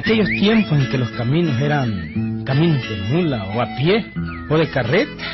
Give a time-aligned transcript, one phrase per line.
[0.00, 4.06] aquellos tiempos en que los caminos eran caminos de mula o a pie
[4.48, 5.24] o de carreta,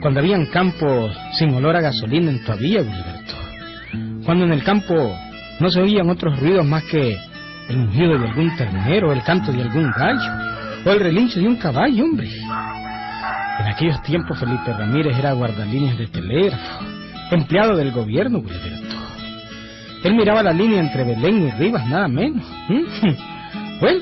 [0.00, 3.34] cuando habían campos sin olor a gasolina en vía, Gilberto,
[4.24, 5.16] cuando en el campo
[5.60, 7.16] no se oían otros ruidos más que
[7.70, 10.30] el mugido de algún ternero, el canto de algún gallo
[10.84, 12.28] o el relincho de un caballo, hombre.
[13.60, 16.84] En aquellos tiempos Felipe Ramírez era guardalíneas de telégrafo,
[17.30, 18.96] empleado del gobierno, Gilberto.
[20.02, 22.44] Él miraba la línea entre Belén y Rivas, nada menos.
[23.80, 24.00] Bueno,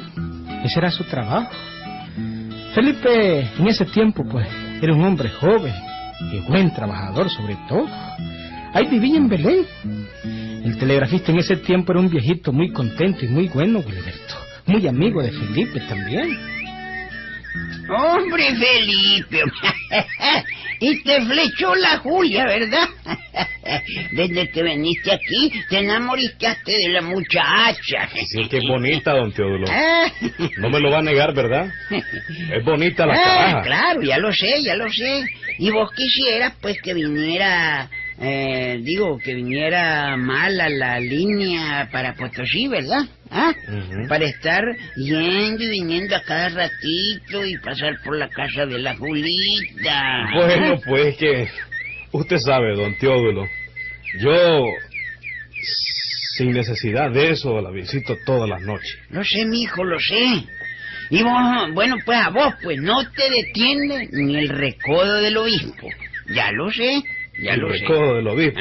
[0.64, 1.50] ese era su trabajo.
[2.74, 4.46] Felipe en ese tiempo, pues,
[4.80, 5.74] era un hombre joven
[6.32, 7.86] y buen trabajador sobre todo.
[8.74, 9.66] Ahí vivía en Belén.
[10.64, 14.34] El telegrafista en ese tiempo era un viejito muy contento y muy bueno, Gilberto.
[14.66, 16.38] Muy amigo de Felipe también.
[17.90, 19.42] Hombre, Felipe.
[20.80, 22.88] y te flechó la Julia, ¿verdad?
[24.12, 28.08] Desde que viniste aquí, te enamoraste de la muchacha.
[28.26, 29.66] Sí, que bonita, don Teodulo.
[29.68, 30.06] Ah.
[30.58, 31.70] No me lo va a negar, ¿verdad?
[31.90, 35.24] Es bonita la ah, Claro, ya lo sé, ya lo sé.
[35.58, 37.88] Y vos quisieras, pues, que viniera
[38.24, 43.04] eh, digo, que viniera mal a la línea para Potosí, ¿verdad?
[43.30, 43.52] ¿Ah?
[44.08, 44.62] Para estar
[44.94, 50.30] yendo y viniendo a cada ratito y pasar por la casa de la Julita.
[50.36, 51.48] Bueno, pues que
[52.12, 53.46] usted sabe, don Teodulo,
[54.20, 54.66] yo
[56.36, 58.98] sin necesidad de eso la visito todas las noches.
[59.10, 60.44] Lo sé, mi hijo, lo sé.
[61.10, 65.88] Y vos, bueno, pues a vos, pues no te detiene ni el recodo del obispo.
[66.34, 67.02] Ya lo sé.
[67.42, 68.60] Ya el lo recodo del obispo.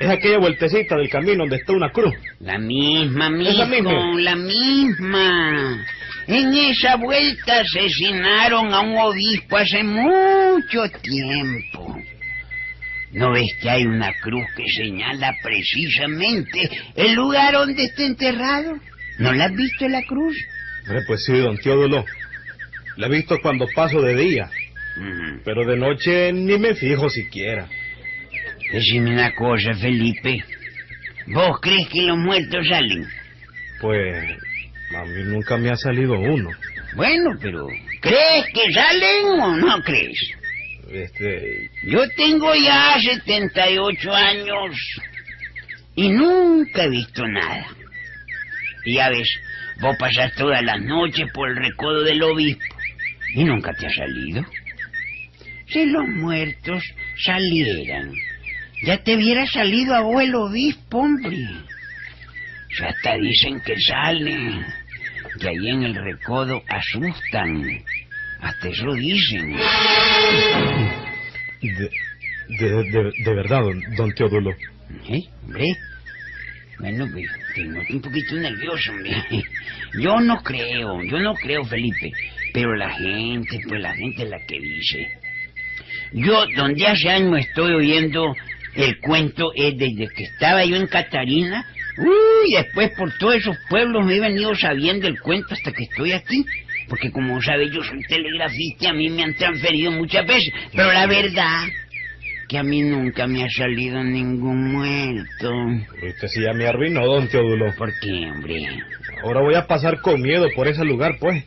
[0.00, 2.14] Es aquella vueltecita del camino donde está una cruz.
[2.40, 4.20] La misma, misma.
[4.20, 5.86] la misma.
[6.26, 11.87] En esa vuelta asesinaron a un obispo hace mucho tiempo.
[13.12, 18.78] ¿No ves que hay una cruz que señala precisamente el lugar donde está enterrado?
[19.18, 20.36] ¿No la has visto la cruz?
[21.06, 22.04] pues sí, don Teodulo.
[22.96, 24.50] La he visto cuando paso de día.
[25.44, 27.68] Pero de noche ni me fijo siquiera.
[28.72, 30.44] Decime una cosa, Felipe.
[31.28, 33.06] ¿Vos crees que los muertos salen?
[33.80, 34.38] Pues
[34.94, 36.50] a mí nunca me ha salido uno.
[36.94, 37.66] Bueno, pero
[38.00, 40.37] ¿crees que salen o no crees?
[40.90, 41.70] Este...
[41.84, 45.00] Yo tengo ya 78 años
[45.94, 47.66] y nunca he visto nada.
[48.84, 49.28] Y ya ves,
[49.80, 52.76] vos pasas todas las noches por el recodo del obispo
[53.34, 54.44] y nunca te ha salido.
[55.66, 56.82] Si los muertos
[57.22, 58.12] salieran,
[58.82, 61.36] ya te hubiera salido abuelo obispo, hombre.
[62.78, 64.64] Ya hasta dicen que salen,
[65.40, 67.84] que ahí en el recodo asustan.
[68.40, 69.56] Hasta eso dicen.
[71.60, 71.90] De,
[72.48, 73.62] de, de, verdad,
[73.96, 74.50] don, Teodulo.
[75.08, 75.22] ¿Eh?
[75.44, 75.76] Hombre.
[76.78, 79.12] Bueno, pues, tengo un poquito nervioso, hombre.
[80.00, 82.12] Yo no creo, yo no creo, Felipe.
[82.52, 85.08] Pero la gente, pues la gente es la que dice.
[86.12, 88.34] Yo, donde hace años estoy oyendo
[88.74, 91.66] el cuento es desde que estaba yo en Catarina.
[91.98, 96.12] Uy, después por todos esos pueblos me he venido sabiendo el cuento hasta que estoy
[96.12, 96.44] aquí.
[96.88, 100.52] Porque como sabe, yo soy telegrafista y a mí me han transferido muchas veces.
[100.74, 101.68] Pero la verdad
[102.48, 105.52] que a mí nunca me ha salido ningún muerto.
[106.02, 107.74] Usted sí ya me arruinó, don Teodulo.
[107.76, 108.66] ¿Por qué, hombre?
[109.22, 111.44] Ahora voy a pasar con miedo por ese lugar, pues.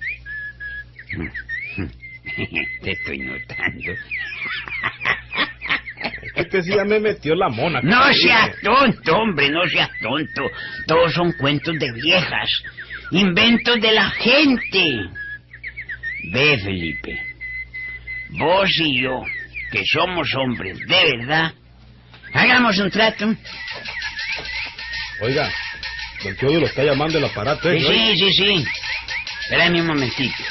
[2.84, 3.94] Te estoy notando.
[6.36, 7.82] Este sí ya me metió la mona.
[7.82, 10.50] No seas tonto, hombre, no seas tonto.
[10.88, 12.50] Todos son cuentos de viejas,
[13.12, 15.10] inventos de la gente.
[16.24, 17.20] Ve, Felipe,
[18.30, 19.24] vos y yo,
[19.72, 21.54] que somos hombres de verdad,
[22.34, 23.36] hagamos un trato.
[25.22, 25.52] Oiga,
[26.24, 27.72] don lo está llamando el aparato.
[27.72, 27.80] ¿eh?
[27.80, 28.66] Sí, sí, sí,
[29.44, 30.44] Espérame un momentito.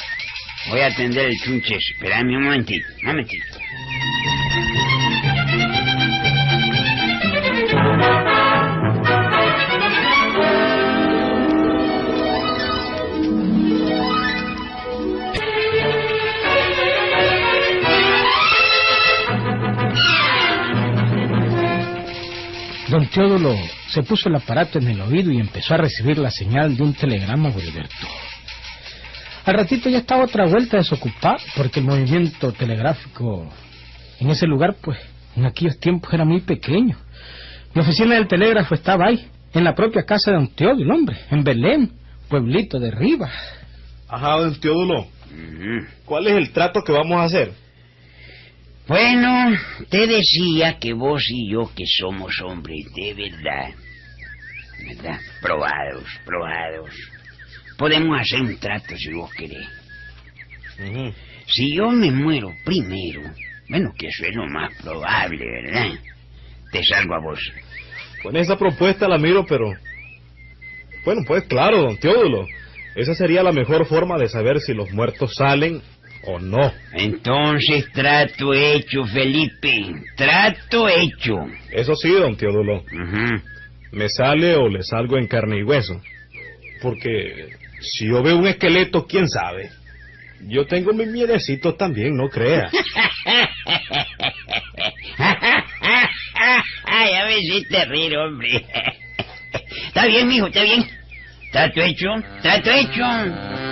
[0.67, 1.83] Voy a atender el chunches.
[1.91, 3.50] Espérame un momentito, un momentito.
[23.11, 23.57] Don Teodulo
[23.89, 26.93] se puso el aparato en el oído y empezó a recibir la señal de un
[26.93, 28.07] telegrama Gilberto.
[29.45, 33.51] Al ratito ya estaba otra vuelta desocupada porque el movimiento telegráfico
[34.19, 34.97] en ese lugar, pues,
[35.35, 36.97] en aquellos tiempos era muy pequeño.
[37.73, 41.43] La oficina del telégrafo estaba ahí, en la propia casa de don Teodulo, hombre, en
[41.43, 41.91] Belén,
[42.29, 43.33] pueblito de Rivas.
[44.07, 45.07] Ajá, don Teodulo.
[46.05, 47.51] ¿Cuál es el trato que vamos a hacer?
[48.91, 49.57] Bueno,
[49.89, 53.69] te decía que vos y yo que somos hombres de verdad,
[54.85, 55.17] ¿verdad?
[55.41, 56.89] Probados, probados.
[57.77, 59.65] podemos hacer un trato si vos querés.
[61.47, 63.21] Si yo me muero primero,
[63.69, 65.93] bueno, que eso es lo más probable, ¿verdad?
[66.73, 67.39] Te salgo a vos.
[68.21, 69.71] Con esa propuesta la miro, pero...
[71.05, 72.45] Bueno, pues claro, don Teodulo.
[72.93, 75.81] Esa sería la mejor forma de saber si los muertos salen
[76.25, 76.71] o no.
[76.93, 79.95] Entonces, trato hecho, Felipe.
[80.15, 81.47] Trato hecho.
[81.71, 82.83] Eso sí, don Teodulo.
[83.91, 86.01] Me sale o le salgo en carne y hueso.
[86.81, 89.69] Porque si yo veo un esqueleto, quién sabe.
[90.47, 92.69] Yo tengo mis miedecitos también, no crea.
[97.11, 98.49] ya me hiciste reír, hombre.
[99.87, 100.85] Está bien, mijo, está bien.
[101.51, 102.07] Trato hecho,
[102.41, 103.70] trato hecho.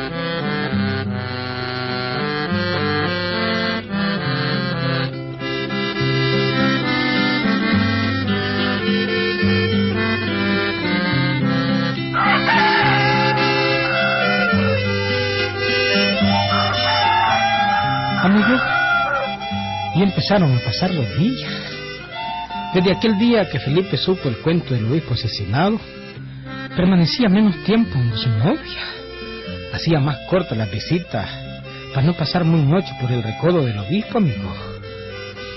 [19.96, 21.52] Y empezaron a pasar los días.
[22.74, 25.80] Desde aquel día que Felipe supo el cuento del obispo asesinado,
[26.76, 28.84] permanecía menos tiempo con su novia.
[29.74, 31.28] Hacía más cortas las visitas
[31.94, 34.54] para no pasar muy noche por el recodo del obispo, amigo.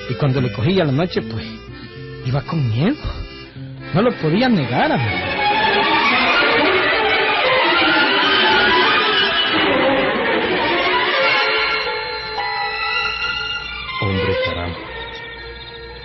[0.08, 1.44] Y cuando le cogía la noche, pues,
[2.24, 2.96] iba con miedo.
[3.94, 5.31] No lo podía negar, amigo.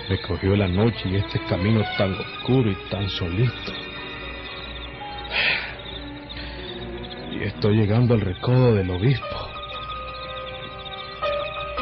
[0.08, 3.72] Me cogió la noche y este camino tan oscuro y tan solito.
[7.32, 9.50] Y estoy llegando al recodo del obispo.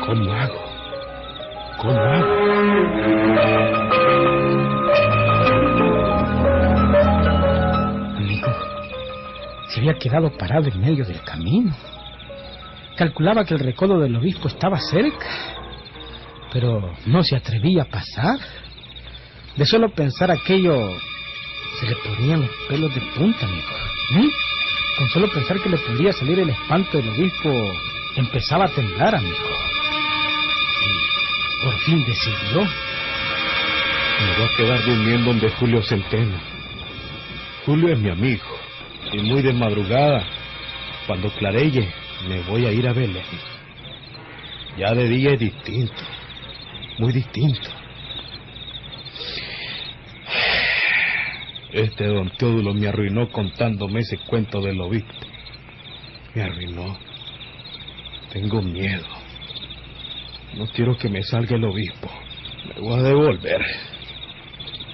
[0.04, 0.60] ¿Cómo hago?
[1.78, 2.36] ¿Cómo hago?
[8.16, 8.48] Amigo,
[9.68, 11.72] se había quedado parado en medio del camino.
[12.96, 15.26] Calculaba que el recodo del obispo estaba cerca,
[16.52, 18.38] pero no se atrevía a pasar.
[19.56, 20.90] De solo pensar aquello,
[21.80, 23.68] se le ponían los pelos de punta, amigo.
[24.10, 24.28] ¿Mm?
[24.98, 27.50] Con solo pensar que le podía salir el espanto del obispo,
[28.16, 29.36] empezaba a temblar, amigo.
[30.82, 32.62] Y por fin decidió.
[34.18, 36.38] Me voy a quedar durmiendo donde Julio Centeno.
[37.66, 38.44] Julio es mi amigo.
[39.12, 40.24] Y muy de madrugada,
[41.06, 41.92] cuando clareye,
[42.28, 43.24] me voy a ir a Belén.
[44.78, 46.15] Ya de día es distinto.
[46.98, 47.68] Muy distinto.
[51.72, 55.12] Este don Teodulo me arruinó contándome ese cuento del obispo.
[56.34, 56.96] Me arruinó.
[58.32, 59.06] Tengo miedo.
[60.56, 62.10] No quiero que me salga el obispo.
[62.74, 63.62] Me voy a devolver.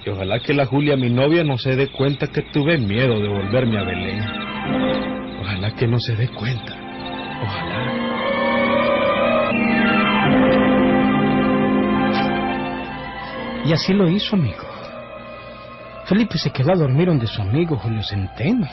[0.05, 3.29] Y ojalá que la Julia, mi novia, no se dé cuenta que tuve miedo de
[3.29, 4.25] volverme a Belén.
[5.41, 6.77] Ojalá que no se dé cuenta.
[7.43, 8.03] Ojalá.
[13.65, 14.65] Y así lo hizo, amigo.
[16.07, 18.69] Felipe se quedó a dormir donde su amigo Julio Centeno.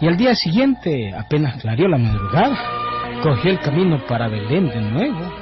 [0.00, 2.56] Y al día siguiente, apenas clareó la madrugada,
[3.22, 5.32] cogió el camino para Belén de nuevo.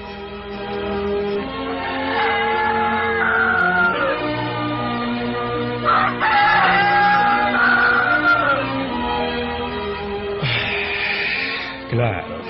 [11.90, 12.40] Claro.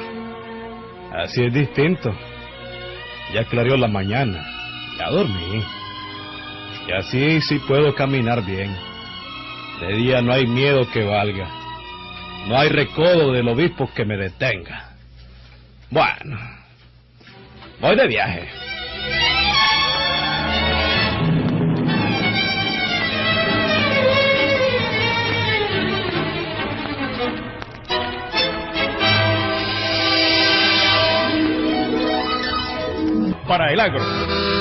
[1.13, 2.13] Así es distinto.
[3.35, 4.56] Ya clareó la mañana.
[5.07, 5.63] Ya dormí.
[6.89, 8.77] Y así sí puedo caminar bien.
[9.81, 11.49] De día no hay miedo que valga.
[12.49, 14.95] No hay recodo del obispo que me detenga.
[15.91, 16.39] Bueno.
[17.81, 18.49] Voy de viaje.
[33.47, 34.56] Para el agro.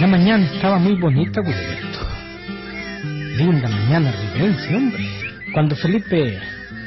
[0.00, 1.98] La mañana estaba muy bonita, Gilberto.
[3.36, 5.04] Linda mañana ribense, hombre.
[5.52, 6.38] Cuando Felipe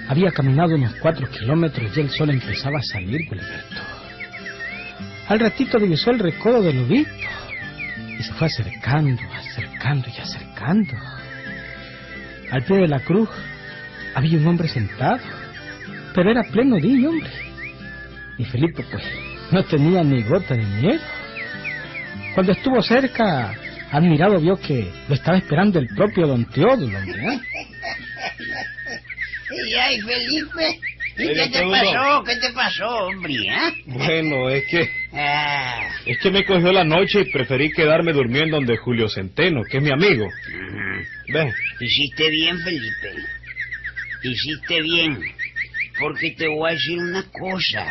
[0.08, 3.82] había caminado unos cuatro kilómetros ya el sol empezaba a salir, Gilberto.
[5.27, 7.12] Al ratito divisó el recodo del obispo
[8.18, 10.94] y se fue acercando, acercando y acercando.
[12.50, 13.30] Al pie de la cruz
[14.15, 15.20] había un hombre sentado,
[16.15, 17.32] pero era pleno día, hombre.
[18.38, 19.03] Y Felipe, pues,
[19.51, 21.20] no tenía ni gota de miedo.
[22.33, 23.53] Cuando estuvo cerca,
[23.91, 26.97] admirado vio que lo estaba esperando el propio don Teodulo.
[27.00, 27.39] ¿eh?
[29.53, 30.79] Y ay, Felipe,
[31.17, 32.23] ¿Y qué te pasó?
[32.23, 33.33] ¿Qué te pasó, hombre?
[33.33, 33.73] ¿eh?
[33.85, 34.89] Bueno, es que...
[35.13, 39.77] Ah, Es que me cogió la noche y preferí quedarme durmiendo donde Julio Centeno, que
[39.77, 40.25] es mi amigo.
[40.27, 41.33] ujú.
[41.33, 43.13] Ve, Hiciste bien, Felipe.
[44.23, 45.19] Hiciste bien.
[46.00, 47.85] Porque te voy a decir una cosa.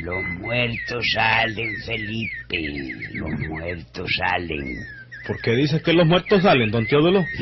[0.00, 3.10] Los muertos salen, Felipe.
[3.14, 4.96] Los muertos salen.
[5.26, 7.26] ¿por qué dices que los muertos salen, don Teodulo?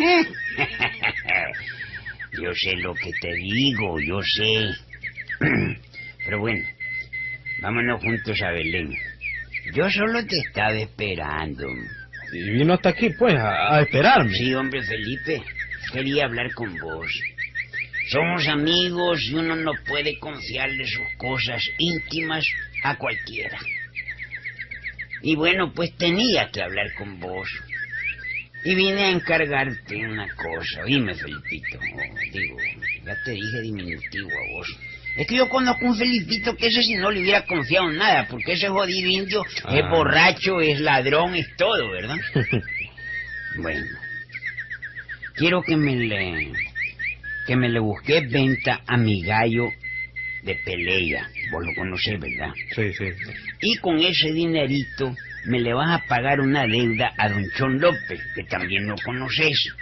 [2.32, 4.70] yo sé lo que te digo, yo sé.
[6.24, 6.64] Pero bueno,
[7.60, 8.94] vámonos juntos a Belén.
[9.74, 11.68] Yo solo te estaba esperando.
[12.32, 14.32] Y vino hasta aquí, pues, a, a esperarme.
[14.32, 15.42] Sí, hombre, Felipe.
[15.92, 17.12] Quería hablar con vos.
[18.10, 22.44] Somos amigos y uno no puede confiarle sus cosas íntimas
[22.82, 23.58] a cualquiera.
[25.22, 27.48] Y bueno, pues tenía que hablar con vos.
[28.62, 30.82] Y vine a encargarte una cosa.
[30.84, 31.78] Oíme, Felipito.
[31.80, 32.58] Oh, digo,
[33.04, 34.66] ya te dije diminutivo a vos.
[35.16, 38.26] Es que yo conozco un Felipito que ese si no le hubiera confiado en nada,
[38.28, 39.88] porque ese jodido indio es Ah.
[39.90, 42.18] borracho, es ladrón, es todo, ¿verdad?
[43.56, 43.86] Bueno,
[45.36, 46.18] quiero que me le
[47.46, 49.68] que me le busque venta a mi gallo
[50.42, 51.28] de pelea.
[51.50, 52.52] Vos lo conocés, ¿verdad?
[52.74, 53.04] Sí, sí.
[53.62, 55.14] Y con ese dinerito
[55.46, 59.74] me le vas a pagar una deuda a don Chon López, que también lo conoces.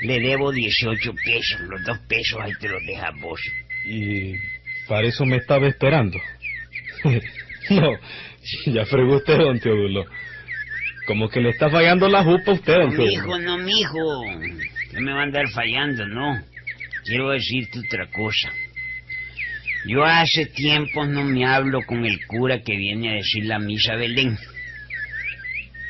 [0.00, 3.40] Le debo 18 pesos, los dos pesos ahí te los dejas vos.
[3.84, 4.34] Y
[4.86, 6.18] para eso me estaba esperando.
[7.70, 7.92] no,
[8.66, 10.04] ya fregó usted, don Teodulo.
[11.06, 13.10] Como que le está fallando la jupa a usted, don No, Teodulo.
[13.10, 14.24] mijo, no, mijo.
[14.92, 16.42] No me va a andar fallando, no.
[17.04, 18.52] Quiero decirte otra cosa.
[19.84, 23.94] Yo hace tiempo no me hablo con el cura que viene a decir la misa
[23.94, 24.36] a Belén.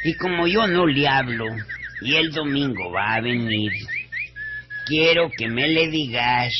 [0.04, 1.46] Y como yo no le hablo,
[2.00, 3.72] y el domingo va a venir,
[4.86, 6.52] quiero que me le digas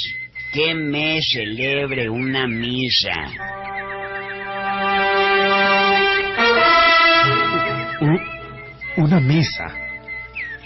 [0.52, 3.14] que me celebre una misa.
[8.96, 9.64] Una misa.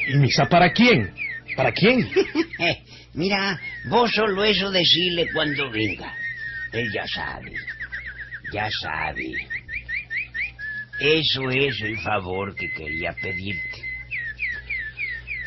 [0.08, 1.12] ¿Y misa para quién?
[1.56, 2.08] ¿Para quién?
[3.14, 6.14] Mira, vos solo eso decirle cuando venga.
[6.72, 7.52] Él ya sabe,
[8.52, 9.34] ya sabe.
[10.98, 13.82] Eso es el favor que quería pedirte.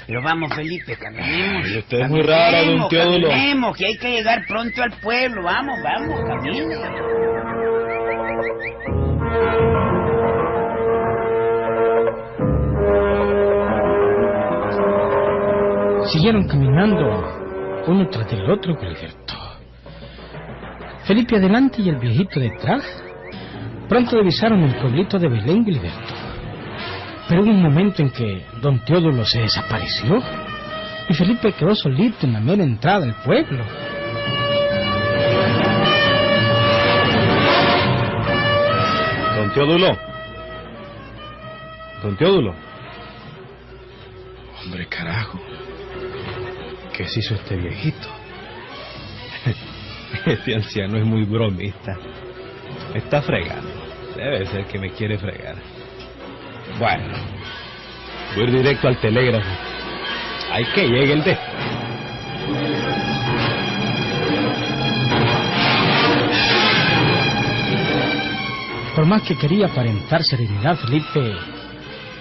[0.06, 1.66] Pero vamos, Felipe, caminemos.
[1.66, 3.30] Ay, usted es muy rara, don Caminemos, Teodulo.
[3.30, 5.42] Caminemos, que hay que llegar pronto al pueblo.
[5.42, 6.76] Vamos, vamos, camine.
[16.12, 17.35] Siguieron caminando
[17.88, 19.34] uno tras del otro, Gilberto.
[21.06, 22.84] Felipe adelante y el viejito detrás.
[23.88, 26.14] Pronto divisaron el pueblito de Belén, Gilberto.
[27.28, 30.22] Pero hubo un momento en que don Teodulo se desapareció
[31.08, 33.64] y Felipe quedó solito en la mera entrada del pueblo.
[39.36, 39.98] Don Teodulo.
[42.02, 42.56] Don Teodulo.
[44.64, 45.40] Hombre, carajo.
[46.96, 48.08] ¿Qué se hizo este viejito?
[50.26, 51.98] Este anciano es muy bromista.
[52.94, 53.70] Está fregando.
[54.16, 55.58] Debe ser que me quiere fregar.
[56.80, 57.14] Bueno,
[58.36, 59.50] voy directo al telégrafo.
[60.52, 61.38] Hay que llegue el de.
[68.96, 71.36] Por más que quería aparentar serenidad, Felipe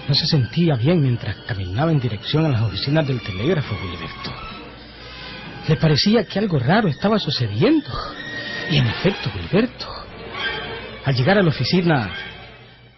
[0.08, 4.53] no se sentía bien mientras caminaba en dirección a las oficinas del telégrafo, Gilberto.
[5.68, 7.88] Le parecía que algo raro estaba sucediendo.
[8.70, 9.86] Y en efecto, Gilberto,
[11.04, 12.10] al llegar a la oficina,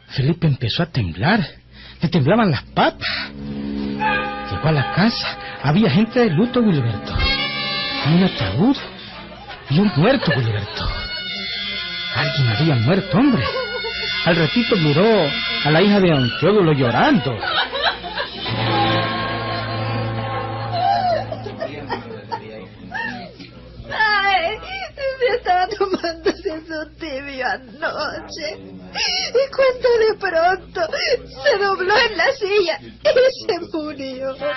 [0.08, 1.40] Felipe empezó a temblar.
[2.00, 3.30] Le temblaban las patas.
[4.50, 5.38] Llegó a la casa.
[5.62, 7.14] Había gente de luto, Gilberto.
[8.06, 8.76] Un ataúd
[9.70, 10.88] y un muerto, Gilberto.
[12.14, 13.44] Alguien había muerto, hombre.
[14.24, 15.06] Al ratito miró
[15.64, 17.36] a la hija de don llorando.
[27.56, 28.48] Anoche.
[28.96, 30.80] Y cuando de pronto
[31.44, 32.84] se dobló en la silla y
[33.46, 34.34] se murió.
[34.36, 34.48] Fue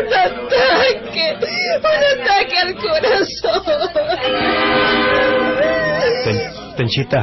[0.00, 1.26] un ataque,
[1.78, 3.62] un ataque al corazón.
[6.24, 7.20] Ten- Tenchita,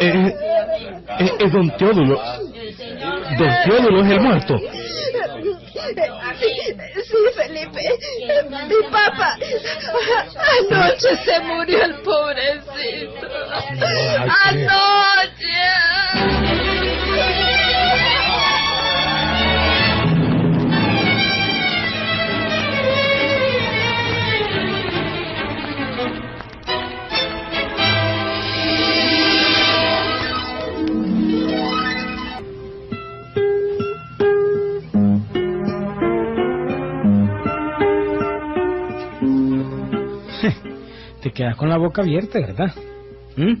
[0.00, 0.34] eh,
[1.20, 2.16] eh, es don Teodulo.
[3.38, 4.54] Don Teodulo es el muerto.
[6.40, 6.50] Sí,
[7.04, 7.82] sí, Felipe.
[8.68, 9.30] Mi papá.
[10.70, 13.26] Anoche se murió el pobrecito.
[14.44, 14.85] Anoche.
[41.46, 42.74] Quedas con la boca abierta, ¿verdad?
[43.36, 43.54] ¿Mm?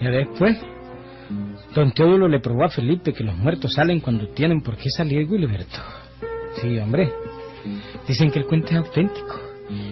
[0.00, 0.56] Ya después,
[1.74, 5.28] don Teodulo le probó a Felipe que los muertos salen cuando tienen por qué salir,
[5.28, 5.78] Gilberto.
[6.60, 7.12] Sí, hombre.
[8.08, 9.38] Dicen que el cuento es auténtico.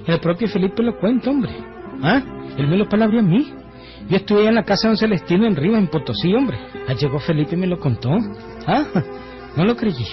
[0.06, 1.52] El propio Felipe lo cuenta, hombre.
[2.02, 2.22] ¿Ah?
[2.56, 3.52] Él me lo palabrió a mí.
[4.08, 6.56] Yo estuve en la casa de don Celestino en Riva, en Potosí, hombre.
[6.88, 8.10] Allí llegó Felipe y me lo contó.
[8.66, 8.84] ¿Ah?
[9.56, 10.06] No lo creí.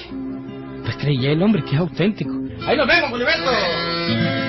[0.83, 2.31] Pues creí el hombre que es auténtico.
[2.67, 4.44] ¡Ahí nos vemos, Gilberto!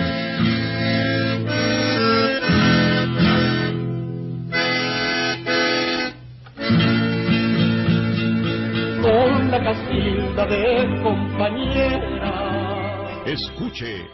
[9.66, 11.98] Castilda de compañera.
[13.26, 14.08] Escuche